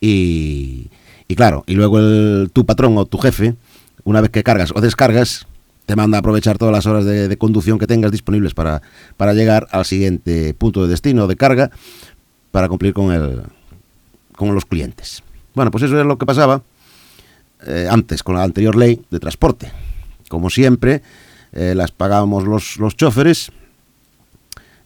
Y, 0.00 0.88
y, 1.28 1.34
claro, 1.34 1.64
y 1.66 1.74
luego 1.74 1.98
el, 1.98 2.50
tu 2.52 2.66
patrón 2.66 2.96
o 2.98 3.06
tu 3.06 3.18
jefe, 3.18 3.54
una 4.04 4.20
vez 4.20 4.30
que 4.30 4.42
cargas 4.42 4.72
o 4.74 4.80
descargas, 4.80 5.46
te 5.86 5.96
manda 5.96 6.18
a 6.18 6.20
aprovechar 6.20 6.58
todas 6.58 6.72
las 6.72 6.86
horas 6.86 7.04
de, 7.04 7.36
conducción 7.36 7.78
que 7.78 7.86
tengas 7.86 8.12
disponibles 8.12 8.54
para, 8.54 8.82
para, 9.16 9.34
llegar 9.34 9.66
al 9.70 9.84
siguiente 9.84 10.54
punto 10.54 10.82
de 10.82 10.88
destino 10.88 11.26
de 11.26 11.36
carga 11.36 11.70
para 12.50 12.68
cumplir 12.68 12.94
con, 12.94 13.12
el, 13.12 13.42
con 14.36 14.54
los 14.54 14.64
clientes. 14.64 15.22
Bueno, 15.54 15.70
pues 15.70 15.84
eso 15.84 15.98
es 15.98 16.06
lo 16.06 16.18
que 16.18 16.26
pasaba 16.26 16.62
eh, 17.66 17.88
antes 17.90 18.22
con 18.22 18.36
la 18.36 18.44
anterior 18.44 18.76
ley 18.76 19.04
de 19.10 19.20
transporte. 19.20 19.70
Como 20.28 20.50
siempre, 20.50 21.02
eh, 21.52 21.74
las 21.74 21.90
pagábamos 21.90 22.44
los, 22.44 22.76
los 22.78 22.96
choferes 22.96 23.50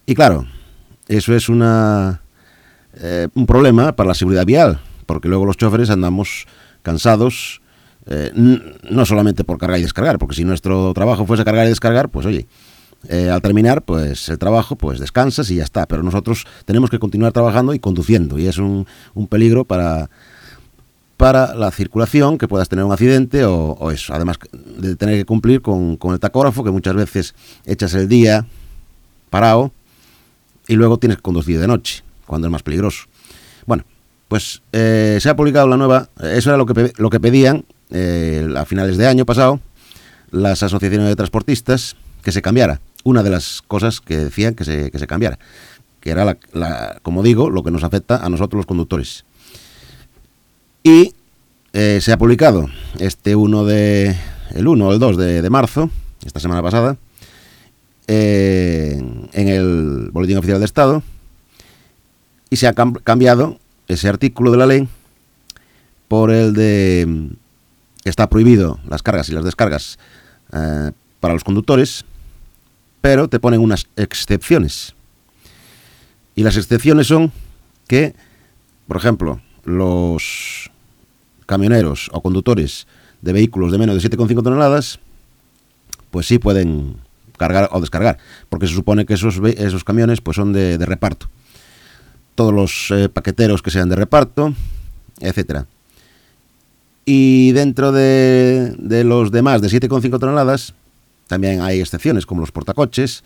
y 0.07 0.15
claro, 0.15 0.47
eso 1.09 1.35
es 1.35 1.49
una, 1.49 2.23
eh, 2.95 3.29
un 3.35 3.45
problema 3.45 3.97
para 3.97 4.09
la 4.09 4.15
seguridad 4.15 4.47
vial, 4.47 4.81
porque 5.05 5.29
luego 5.29 5.45
los 5.45 5.57
choferes 5.57 5.91
andamos 5.91 6.47
cansados, 6.83 7.61
eh, 8.07 8.33
no 8.35 9.05
solamente 9.05 9.45
por 9.45 9.59
cargar 9.59 9.81
y 9.81 9.83
descargar, 9.83 10.19
porque 10.19 10.37
si 10.37 10.45
nuestro 10.45 10.93
trabajo 10.95 11.27
fuese 11.27 11.45
cargar 11.45 11.67
y 11.67 11.71
descargar, 11.71 12.09
pues 12.09 12.27
oye, 12.27 12.47
eh, 13.09 13.31
al 13.31 13.41
terminar, 13.41 13.83
pues 13.83 14.29
el 14.29 14.39
trabajo, 14.39 14.77
pues 14.77 14.99
descansas 14.99 15.51
y 15.51 15.57
ya 15.57 15.65
está. 15.65 15.87
Pero 15.87 16.03
nosotros 16.03 16.47
tenemos 16.65 16.91
que 16.91 16.99
continuar 16.99 17.33
trabajando 17.33 17.75
y 17.75 17.79
conduciendo, 17.79 18.39
y 18.39 18.47
es 18.47 18.59
un, 18.59 18.87
peligro 19.29 19.65
para, 19.65 20.11
para 21.17 21.55
la 21.55 21.71
circulación, 21.71 22.39
que 22.39 22.49
puedas 22.49 22.69
tener 22.69 22.85
un 22.85 22.93
accidente 22.93 23.45
o, 23.45 23.91
eso. 23.91 24.15
Además 24.15 24.39
de 24.53 24.97
tener 24.97 25.17
que 25.17 25.25
cumplir 25.25 25.63
con, 25.63 25.99
el 26.03 26.21
tacógrafo, 26.21 26.65
que 26.65 26.71
muchas 26.71 26.95
veces 26.95 27.35
echas 27.65 27.95
el 27.95 28.09
día 28.09 28.47
parado 29.31 29.73
y 30.69 30.75
luego 30.75 30.99
tienes 30.99 31.19
que 31.19 31.23
conducir 31.23 31.61
de 31.61 31.69
noche, 31.69 32.03
cuando 32.27 32.49
es 32.49 32.53
más 32.53 32.63
peligroso. 32.63 33.05
Bueno, 33.67 33.85
pues 34.29 34.63
eh, 34.73 35.19
se 35.21 35.29
ha 35.29 35.37
publicado 35.37 35.69
la 35.69 35.77
nueva, 35.77 36.09
eso 36.21 36.51
era 36.51 36.57
lo 36.57 36.67
que, 36.67 36.93
lo 36.97 37.11
que 37.11 37.21
pedían 37.21 37.65
eh, 37.91 38.47
a 38.57 38.65
finales 38.65 38.97
de 38.97 39.07
año 39.07 39.25
pasado, 39.25 39.61
las 40.31 40.63
asociaciones 40.63 41.09
de 41.09 41.17
transportistas 41.17 41.97
que 42.23 42.33
se 42.33 42.43
cambiara. 42.43 42.81
Una 43.05 43.23
de 43.23 43.31
las 43.31 43.63
cosas 43.63 44.01
que 44.01 44.17
decían 44.17 44.55
que 44.55 44.65
se, 44.65 44.91
que 44.91 44.99
se 44.99 45.07
cambiara, 45.07 45.39
que 46.01 46.11
era, 46.11 46.37
la, 46.53 46.99
como 47.03 47.23
digo, 47.23 47.51
lo 47.51 47.63
que 47.63 47.71
nos 47.71 47.85
afecta 47.85 48.25
a 48.25 48.29
nosotros 48.29 48.59
los 48.59 48.67
conductores. 48.67 49.25
Y 50.83 51.15
eh, 51.73 52.01
se 52.01 52.13
ha 52.13 52.19
publicado 52.19 52.69
este 52.99 53.37
1 53.37 53.65
de, 53.65 54.17
el 54.55 54.67
1 54.67 54.87
o 54.89 54.93
el 54.93 54.99
2 54.99 55.17
de, 55.17 55.51
marzo, 55.51 55.91
esta 56.25 56.41
semana 56.41 56.63
pasada, 56.63 56.97
eh, 58.09 59.01
en 59.33 59.49
el 59.49 60.11
Boletín 60.11 60.39
Oficial 60.39 60.59
de 60.59 60.65
Estado, 60.65 61.03
y 62.51 62.57
se 62.57 62.67
ha 62.67 62.73
cambiado 62.73 63.59
ese 63.89 64.09
artículo 64.09 64.51
de 64.51 64.57
la 64.57 64.67
ley 64.67 64.89
por 66.09 66.31
el 66.31 66.53
de 66.53 67.31
que 68.03 68.11
está 68.11 68.29
prohibido 68.29 68.79
las 68.89 69.03
cargas 69.03 69.29
y 69.29 69.33
las 69.33 69.45
descargas 69.45 69.99
eh, 70.53 70.93
para 71.21 71.35
los 71.35 71.43
conductores, 71.43 72.05
pero 73.01 73.29
te 73.29 73.41
ponen 73.41 73.61
unas 73.61 73.89
excepciones. 73.97 74.95
Y 76.37 76.43
las 76.43 76.57
excepciones 76.57 77.09
son 77.09 77.33
que, 77.89 78.15
por 78.87 78.97
ejemplo, 78.97 79.41
los 79.65 80.71
camioneros 81.47 82.11
o 82.13 82.21
conductores 82.21 82.87
de 83.23 83.33
vehículos 83.33 83.73
de 83.73 83.79
menos 83.79 84.01
de 84.01 84.09
7,5 84.09 84.43
toneladas, 84.43 85.01
pues 86.11 86.27
sí 86.27 86.39
pueden 86.39 86.97
cargar 87.37 87.69
o 87.73 87.81
descargar, 87.81 88.19
porque 88.49 88.67
se 88.67 88.75
supone 88.75 89.07
que 89.07 89.15
esos, 89.15 89.41
esos 89.57 89.85
camiones 89.85 90.21
pues 90.21 90.37
son 90.37 90.53
de, 90.53 90.79
reparto. 90.79 91.29
Todos 92.37 92.55
los 92.55 92.91
eh, 92.93 93.09
paqueteros 93.09 93.63
que 93.63 93.73
sean 93.73 93.89
de 93.89 93.97
reparto, 93.97 94.55
etcétera. 95.19 95.67
Y 97.05 97.51
dentro 97.53 97.91
de, 97.91 98.75
de 98.79 99.03
los 99.03 99.33
demás 99.33 99.61
de 99.61 99.69
7,5 99.69 100.21
toneladas, 100.21 100.75
también 101.27 101.61
hay 101.61 101.81
excepciones, 101.81 102.27
como 102.27 102.41
los 102.43 102.53
portacoches, 102.53 103.25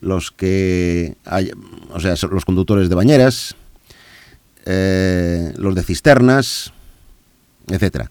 los 0.00 0.30
que 0.30 1.16
hay, 1.24 1.50
o 1.90 2.00
sea, 2.00 2.14
los 2.30 2.44
conductores 2.44 2.88
de 2.88 2.94
bañeras, 2.94 3.56
eh, 4.66 5.52
los 5.56 5.74
de 5.74 5.82
cisternas, 5.82 6.72
etcétera. 7.68 8.10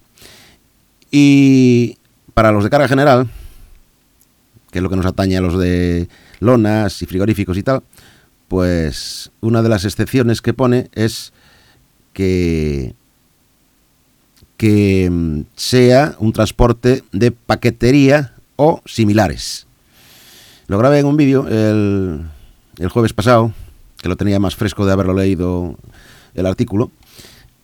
Y 1.11 1.97
para 2.33 2.51
los 2.51 2.63
de 2.63 2.69
carga 2.69 2.87
general, 2.87 3.29
que 4.71 4.79
es 4.79 4.83
lo 4.83 4.89
que 4.89 4.95
nos 4.95 5.05
atañe 5.05 5.37
a 5.37 5.41
los 5.41 5.57
de 5.57 6.07
lonas 6.39 7.01
y 7.01 7.05
frigoríficos 7.05 7.57
y 7.57 7.63
tal, 7.63 7.83
pues 8.49 9.31
una 9.39 9.61
de 9.61 9.69
las 9.69 9.85
excepciones 9.85 10.41
que 10.41 10.53
pone 10.53 10.89
es 10.93 11.31
que 12.11 12.93
que 14.57 15.07
mm, 15.09 15.41
sea 15.55 16.15
un 16.19 16.33
transporte 16.33 17.03
de 17.13 17.31
paquetería 17.31 18.33
o 18.57 18.81
similares. 18.85 19.67
Lo 20.67 20.77
grabé 20.77 20.99
en 20.99 21.05
un 21.05 21.15
vídeo 21.15 21.47
el, 21.47 22.25
el 22.77 22.89
jueves 22.89 23.13
pasado, 23.13 23.53
que 24.01 24.09
lo 24.09 24.17
tenía 24.17 24.37
más 24.37 24.57
fresco 24.57 24.85
de 24.85 24.91
haberlo 24.91 25.13
leído 25.13 25.77
el 26.33 26.45
artículo, 26.45 26.91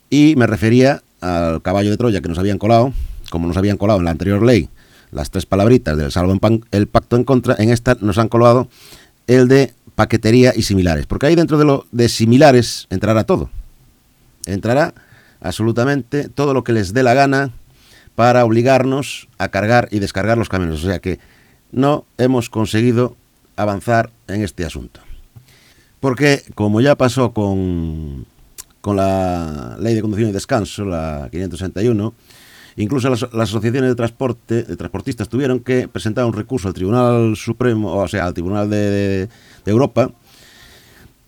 y 0.10 0.36
me 0.38 0.48
refería 0.48 1.04
al 1.20 1.62
caballo 1.62 1.90
de 1.90 1.98
Troya 1.98 2.22
que 2.22 2.30
nos 2.30 2.40
habían 2.40 2.60
colado, 2.60 2.94
como 3.30 3.46
nos 3.46 3.58
habían 3.58 3.76
colado 3.76 4.00
en 4.00 4.06
la 4.06 4.12
anterior 4.12 4.42
ley 4.42 4.70
las 5.12 5.32
tres 5.32 5.46
palabritas 5.46 5.98
del 5.98 6.12
salvo 6.12 6.34
en 6.34 6.66
el 6.72 6.88
pacto 6.88 7.16
en 7.16 7.24
contra, 7.24 7.56
en 7.58 7.72
esta 7.72 7.98
nos 8.02 8.18
han 8.18 8.28
colado 8.28 8.68
el 9.28 9.48
de 9.48 9.74
paquetería 9.96 10.54
y 10.56 10.64
similares, 10.64 11.06
porque 11.06 11.28
ahí 11.28 11.36
dentro 11.36 11.58
de 11.58 11.66
lo 11.66 11.86
de 11.92 12.10
similares 12.10 12.88
entrará 12.90 13.24
todo. 13.24 13.50
Entrará 14.46 14.94
absolutamente 15.42 16.30
todo 16.30 16.54
lo 16.54 16.64
que 16.64 16.74
les 16.74 16.94
dé 16.94 17.04
la 17.04 17.14
gana 17.14 17.52
para 18.16 18.46
obligarnos 18.46 19.28
a 19.38 19.50
cargar 19.50 19.88
y 19.92 20.00
descargar 20.00 20.38
los 20.38 20.50
camiones. 20.50 20.84
O 20.84 20.88
sea 20.88 21.00
que 21.00 21.20
no 21.72 22.06
hemos 22.18 22.50
conseguido 22.50 23.16
avanzar 23.56 24.12
en 24.28 24.44
este 24.44 24.66
asunto. 24.66 25.02
Porque 26.00 26.44
como 26.56 26.82
ya 26.82 26.96
pasó 26.96 27.34
con, 27.34 28.26
con 28.82 28.96
la 28.96 29.78
ley 29.80 29.96
de 29.96 30.02
conducción 30.02 30.30
y 30.30 30.34
descanso, 30.34 30.86
la 30.86 31.28
561, 31.32 32.14
incluso 32.78 33.10
las, 33.10 33.24
asociaciones 33.24 33.90
de 33.90 33.96
transporte, 33.96 34.64
de 34.64 34.76
transportistas 34.76 35.30
tuvieron 35.30 35.60
que 35.60 35.88
presentar 35.88 36.26
un 36.26 36.34
recurso 36.34 36.68
al 36.68 36.74
Tribunal 36.74 37.36
Supremo, 37.36 37.96
o 37.96 38.08
sea, 38.08 38.26
al 38.26 38.34
Tribunal 38.34 38.70
de 38.70 39.30
Europa, 39.66 40.12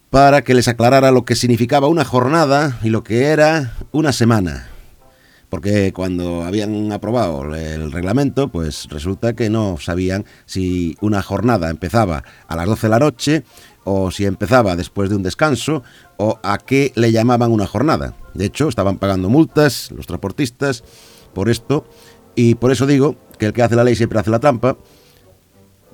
para 0.09 0.41
que 0.41 0.53
les 0.53 0.67
aclarara 0.67 1.11
lo 1.11 1.25
que 1.25 1.35
significaba 1.35 1.87
una 1.87 2.05
jornada 2.05 2.79
y 2.83 2.89
lo 2.89 3.03
que 3.03 3.25
era 3.25 3.73
una 3.91 4.11
semana. 4.11 4.67
Porque 5.49 5.93
cuando 5.93 6.43
habían 6.43 6.91
aprobado 6.91 7.55
el 7.55 7.91
reglamento, 7.91 8.49
pues 8.49 8.87
resulta 8.89 9.33
que 9.33 9.49
no 9.49 9.77
sabían 9.79 10.25
si 10.45 10.97
una 10.99 11.21
jornada 11.21 11.69
empezaba 11.69 12.23
a 12.47 12.55
las 12.57 12.65
12 12.65 12.87
de 12.87 12.89
la 12.89 12.99
noche 12.99 13.43
o 13.85 14.11
si 14.11 14.25
empezaba 14.25 14.75
después 14.75 15.09
de 15.09 15.15
un 15.15 15.23
descanso 15.23 15.83
o 16.17 16.37
a 16.43 16.57
qué 16.57 16.91
le 16.95 17.13
llamaban 17.13 17.51
una 17.51 17.65
jornada. 17.65 18.13
De 18.33 18.45
hecho, 18.45 18.67
estaban 18.67 18.97
pagando 18.97 19.29
multas 19.29 19.89
los 19.91 20.05
transportistas 20.05 20.83
por 21.37 21.49
esto 21.49 21.85
y 22.33 22.55
por 22.55 22.71
eso 22.71 22.87
digo 22.87 23.15
que 23.37 23.45
el 23.45 23.53
que 23.53 23.61
hace 23.61 23.75
la 23.75 23.83
ley 23.83 23.95
siempre 23.95 24.17
hace 24.17 24.31
la 24.31 24.39
trampa 24.39 24.75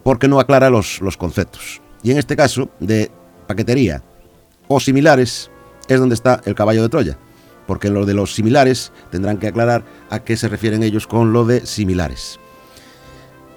porque 0.03 0.29
no 0.29 0.39
aclara 0.39 0.69
los, 0.69 1.01
los 1.01 1.17
conceptos. 1.17 1.82
Y 2.01 2.12
en 2.12 2.17
este 2.17 2.38
caso, 2.38 2.69
de 2.79 3.12
paquetería 3.45 4.01
o 4.69 4.79
similares 4.79 5.51
es 5.89 5.99
donde 5.99 6.15
está 6.15 6.39
el 6.45 6.56
caballo 6.56 6.82
de 6.82 6.88
Troya, 6.88 7.17
porque 7.67 7.89
en 7.89 7.93
lo 7.93 8.06
de 8.06 8.13
los 8.13 8.34
similares 8.34 8.93
tendrán 9.12 9.38
que 9.38 9.47
aclarar 9.47 9.84
a 10.10 10.23
qué 10.23 10.38
se 10.38 10.47
refieren 10.47 10.82
ellos 10.82 11.08
con 11.08 11.34
lo 11.34 11.43
de 11.43 11.65
similares. 11.65 12.39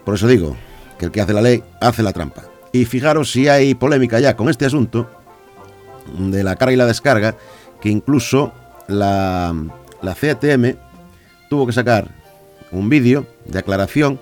Por 0.04 0.16
eso 0.16 0.26
digo 0.26 0.56
que 0.98 1.04
el 1.04 1.12
que 1.12 1.20
hace 1.20 1.34
la 1.34 1.40
ley 1.40 1.62
hace 1.80 2.02
la 2.02 2.12
trampa. 2.12 2.42
Y 2.72 2.84
fijaros 2.84 3.30
si 3.30 3.46
hay 3.46 3.76
polémica 3.76 4.18
ya 4.18 4.34
con 4.34 4.48
este 4.48 4.66
asunto 4.66 5.08
de 6.18 6.42
la 6.42 6.56
carga 6.56 6.72
y 6.72 6.76
la 6.76 6.86
descarga, 6.86 7.36
que 7.80 7.90
incluso 7.90 8.52
la, 8.88 9.54
la 10.02 10.14
CTM 10.14 10.85
tuvo 11.48 11.66
que 11.66 11.72
sacar 11.72 12.08
un 12.72 12.88
vídeo 12.88 13.26
de 13.44 13.58
aclaración 13.58 14.20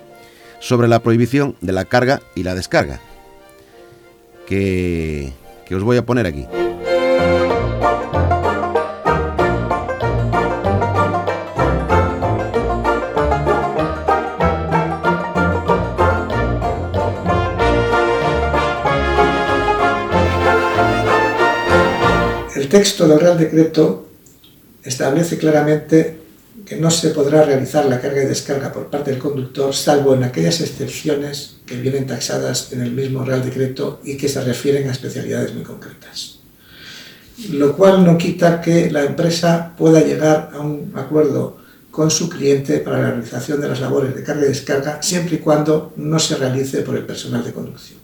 sobre 0.60 0.88
la 0.88 1.00
prohibición 1.00 1.56
de 1.60 1.72
la 1.72 1.84
carga 1.84 2.22
y 2.34 2.42
la 2.42 2.54
descarga, 2.54 3.00
que, 4.46 5.32
que 5.66 5.74
os 5.74 5.82
voy 5.82 5.96
a 5.96 6.06
poner 6.06 6.26
aquí. 6.26 6.46
El 22.56 22.68
texto 22.68 23.06
del 23.06 23.20
Real 23.20 23.38
Decreto 23.38 24.08
establece 24.82 25.38
claramente 25.38 26.23
que 26.64 26.76
no 26.76 26.90
se 26.90 27.10
podrá 27.10 27.44
realizar 27.44 27.84
la 27.86 28.00
carga 28.00 28.22
y 28.22 28.26
descarga 28.26 28.72
por 28.72 28.88
parte 28.88 29.10
del 29.10 29.20
conductor 29.20 29.74
salvo 29.74 30.14
en 30.14 30.24
aquellas 30.24 30.60
excepciones 30.60 31.56
que 31.66 31.76
vienen 31.76 32.06
taxadas 32.06 32.72
en 32.72 32.80
el 32.80 32.92
mismo 32.92 33.24
Real 33.24 33.44
Decreto 33.44 34.00
y 34.04 34.16
que 34.16 34.28
se 34.28 34.42
refieren 34.42 34.88
a 34.88 34.92
especialidades 34.92 35.54
muy 35.54 35.62
concretas. 35.62 36.38
Lo 37.50 37.76
cual 37.76 38.04
no 38.04 38.16
quita 38.16 38.60
que 38.60 38.90
la 38.90 39.04
empresa 39.04 39.74
pueda 39.76 40.00
llegar 40.00 40.50
a 40.54 40.60
un 40.60 40.92
acuerdo 40.94 41.58
con 41.90 42.10
su 42.10 42.28
cliente 42.28 42.78
para 42.78 43.00
la 43.00 43.10
realización 43.10 43.60
de 43.60 43.68
las 43.68 43.80
labores 43.80 44.14
de 44.14 44.22
carga 44.22 44.44
y 44.44 44.48
descarga 44.48 45.02
siempre 45.02 45.36
y 45.36 45.38
cuando 45.38 45.92
no 45.96 46.18
se 46.18 46.36
realice 46.36 46.80
por 46.80 46.96
el 46.96 47.04
personal 47.04 47.44
de 47.44 47.52
conducción. 47.52 47.98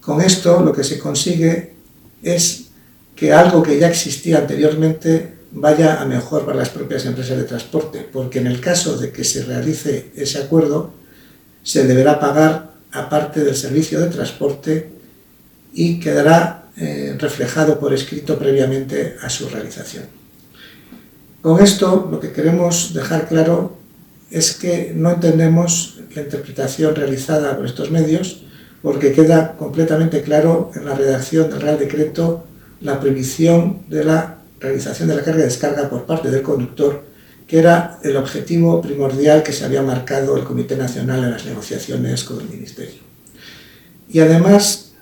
Con 0.00 0.20
esto 0.20 0.62
lo 0.62 0.72
que 0.72 0.84
se 0.84 0.98
consigue 0.98 1.74
es 2.22 2.66
que 3.16 3.32
algo 3.32 3.62
que 3.62 3.78
ya 3.78 3.88
existía 3.88 4.38
anteriormente 4.38 5.34
vaya 5.54 6.02
a 6.02 6.04
mejor 6.04 6.44
para 6.44 6.58
las 6.58 6.68
propias 6.68 7.06
empresas 7.06 7.38
de 7.38 7.44
transporte, 7.44 8.06
porque 8.12 8.40
en 8.40 8.48
el 8.48 8.60
caso 8.60 8.98
de 8.98 9.10
que 9.10 9.24
se 9.24 9.44
realice 9.44 10.10
ese 10.16 10.38
acuerdo, 10.38 10.92
se 11.62 11.86
deberá 11.86 12.18
pagar 12.18 12.74
aparte 12.92 13.44
del 13.44 13.54
servicio 13.54 14.00
de 14.00 14.08
transporte 14.08 14.90
y 15.72 16.00
quedará 16.00 16.66
eh, 16.76 17.16
reflejado 17.18 17.78
por 17.78 17.94
escrito 17.94 18.38
previamente 18.38 19.16
a 19.22 19.30
su 19.30 19.48
realización. 19.48 20.04
Con 21.40 21.62
esto 21.62 22.08
lo 22.10 22.20
que 22.20 22.32
queremos 22.32 22.92
dejar 22.94 23.28
claro 23.28 23.76
es 24.30 24.54
que 24.54 24.92
no 24.94 25.12
entendemos 25.12 26.00
la 26.14 26.22
interpretación 26.22 26.94
realizada 26.94 27.56
por 27.56 27.66
estos 27.66 27.90
medios 27.90 28.42
porque 28.82 29.12
queda 29.12 29.56
completamente 29.56 30.22
claro 30.22 30.72
en 30.74 30.84
la 30.84 30.94
redacción 30.94 31.50
del 31.50 31.60
Real 31.60 31.78
Decreto 31.78 32.44
la 32.80 33.00
prohibición 33.00 33.82
de 33.88 34.04
la 34.04 34.38
realización 34.64 35.08
de 35.08 35.16
la 35.16 35.22
carga 35.22 35.40
y 35.40 35.44
descarga 35.44 35.88
por 35.88 36.04
parte 36.06 36.30
del 36.30 36.42
conductor, 36.42 37.04
que 37.46 37.58
era 37.58 37.98
el 38.02 38.16
objetivo 38.16 38.80
primordial 38.80 39.42
que 39.42 39.52
se 39.52 39.64
había 39.64 39.82
marcado 39.82 40.36
el 40.36 40.44
Comité 40.44 40.76
Nacional 40.76 41.24
en 41.24 41.30
las 41.30 41.44
negociaciones 41.44 42.24
con 42.24 42.40
el 42.40 42.48
Ministerio. 42.48 43.02
Y 44.08 44.20
además 44.20 44.92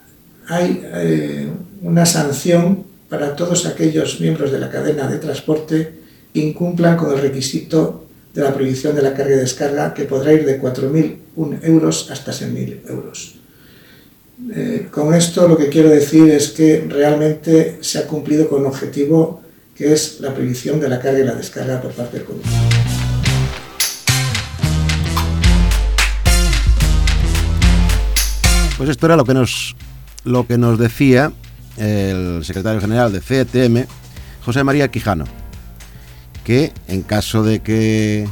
hay 0.49 0.83
eh, 0.85 1.49
una 1.83 2.05
sanción 2.05 2.85
para 3.09 3.37
todos 3.37 3.67
aquellos 3.67 4.21
miembros 4.21 4.53
de 4.53 4.59
la 4.59 4.71
cadena 4.71 5.07
de 5.07 5.19
transporte 5.19 5.95
que 6.33 6.41
incumplan 6.41 6.97
con 6.97 7.13
el 7.13 7.21
requisito 7.21 8.07
de 8.35 8.43
la 8.43 8.55
prohibición 8.55 8.97
de 8.97 9.03
la 9.03 9.15
carga 9.15 9.35
y 9.35 9.39
descarga, 9.39 9.93
que 9.95 10.05
podrá 10.05 10.33
ir 10.33 10.47
de 10.47 10.61
4.000 10.61 11.17
1 11.37 11.59
euros 11.63 12.11
hasta 12.11 12.33
6.000 12.33 12.91
euros. 12.91 13.37
Eh, 14.55 14.89
con 14.91 15.15
esto 15.15 15.47
lo 15.47 15.57
que 15.57 15.69
quiero 15.69 15.89
decir 15.89 16.29
es 16.31 16.51
que 16.51 16.85
realmente 16.89 17.79
se 17.81 17.99
ha 17.99 18.07
cumplido 18.07 18.49
con 18.49 18.63
un 18.63 18.67
objetivo 18.67 19.42
que 19.83 19.93
es 19.93 20.21
la 20.21 20.33
prohibición 20.33 20.79
de 20.79 20.89
la 20.89 21.01
carga 21.01 21.19
y 21.19 21.25
la 21.25 21.35
descarga 21.35 21.81
por 21.81 21.91
parte 21.91 22.19
del 22.19 22.25
conductor. 22.25 22.53
Pues 28.79 28.91
esto 28.91 29.07
era 29.07 29.17
lo 29.17 29.25
que 29.25 29.35
nos, 29.35 29.75
lo 30.23 30.47
que 30.47 30.57
nos 30.57 30.79
decía 30.79 31.33
el 31.79 32.45
secretario 32.45 32.81
general 32.81 33.13
de 33.13 33.19
CTM, 33.19 33.89
José 34.45 34.63
María 34.63 34.87
Quijano, 34.87 35.25
que 36.45 36.73
en 36.87 37.03
caso 37.03 37.43
de 37.43 37.59
que 37.59 38.29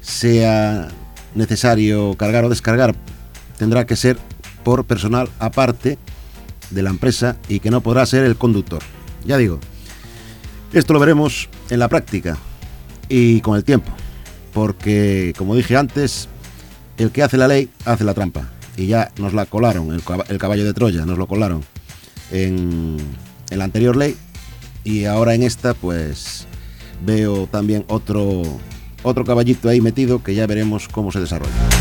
sea 0.00 0.88
necesario 1.36 2.16
cargar 2.16 2.44
o 2.44 2.48
descargar, 2.48 2.96
tendrá 3.56 3.86
que 3.86 3.94
ser 3.94 4.18
por 4.64 4.84
personal 4.84 5.28
aparte 5.38 5.96
de 6.70 6.82
la 6.82 6.90
empresa 6.90 7.36
y 7.48 7.60
que 7.60 7.70
no 7.70 7.82
podrá 7.82 8.04
ser 8.04 8.24
el 8.24 8.34
conductor. 8.34 8.82
Ya 9.24 9.36
digo, 9.36 9.60
esto 10.72 10.92
lo 10.92 11.00
veremos 11.00 11.48
en 11.70 11.78
la 11.78 11.88
práctica 11.88 12.38
y 13.08 13.40
con 13.40 13.56
el 13.56 13.64
tiempo, 13.64 13.90
porque 14.52 15.34
como 15.36 15.54
dije 15.54 15.76
antes, 15.76 16.28
el 16.98 17.10
que 17.10 17.22
hace 17.22 17.36
la 17.36 17.48
ley 17.48 17.68
hace 17.84 18.04
la 18.04 18.14
trampa 18.14 18.48
y 18.76 18.86
ya 18.86 19.10
nos 19.18 19.34
la 19.34 19.46
colaron, 19.46 19.90
el, 19.92 20.38
caballo 20.38 20.64
de 20.64 20.72
Troya, 20.72 21.04
nos 21.04 21.18
lo 21.18 21.26
colaron 21.26 21.62
en, 22.30 22.96
la 23.50 23.64
anterior 23.64 23.96
ley 23.96 24.16
y 24.82 25.04
ahora 25.04 25.34
en 25.34 25.42
esta 25.42 25.74
pues 25.74 26.46
veo 27.04 27.46
también 27.46 27.84
otro, 27.88 28.42
otro 29.02 29.24
caballito 29.24 29.68
ahí 29.68 29.80
metido 29.80 30.22
que 30.22 30.34
ya 30.34 30.46
veremos 30.46 30.88
cómo 30.88 31.12
se 31.12 31.20
desarrolla. 31.20 31.71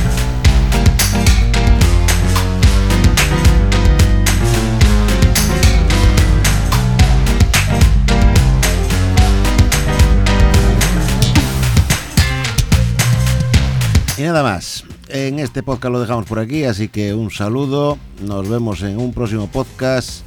Y 14.21 14.23
nada 14.23 14.43
más. 14.43 14.83
En 15.07 15.39
este 15.39 15.63
podcast 15.63 15.91
lo 15.91 15.99
dejamos 15.99 16.27
por 16.27 16.37
aquí, 16.37 16.63
así 16.65 16.89
que 16.89 17.11
un 17.15 17.31
saludo. 17.31 17.97
Nos 18.23 18.47
vemos 18.47 18.83
en 18.83 18.99
un 18.99 19.13
próximo 19.13 19.47
podcast. 19.47 20.21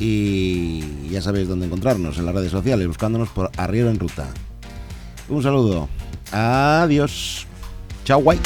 Y 0.00 1.08
ya 1.08 1.22
sabéis 1.22 1.46
dónde 1.46 1.66
encontrarnos 1.66 2.18
en 2.18 2.26
las 2.26 2.34
redes 2.34 2.50
sociales, 2.50 2.88
buscándonos 2.88 3.28
por 3.28 3.52
Arriero 3.56 3.88
en 3.88 4.00
Ruta. 4.00 4.26
Un 5.28 5.44
saludo. 5.44 5.88
Adiós. 6.32 7.46
Chao, 8.04 8.20
guay. 8.20 8.40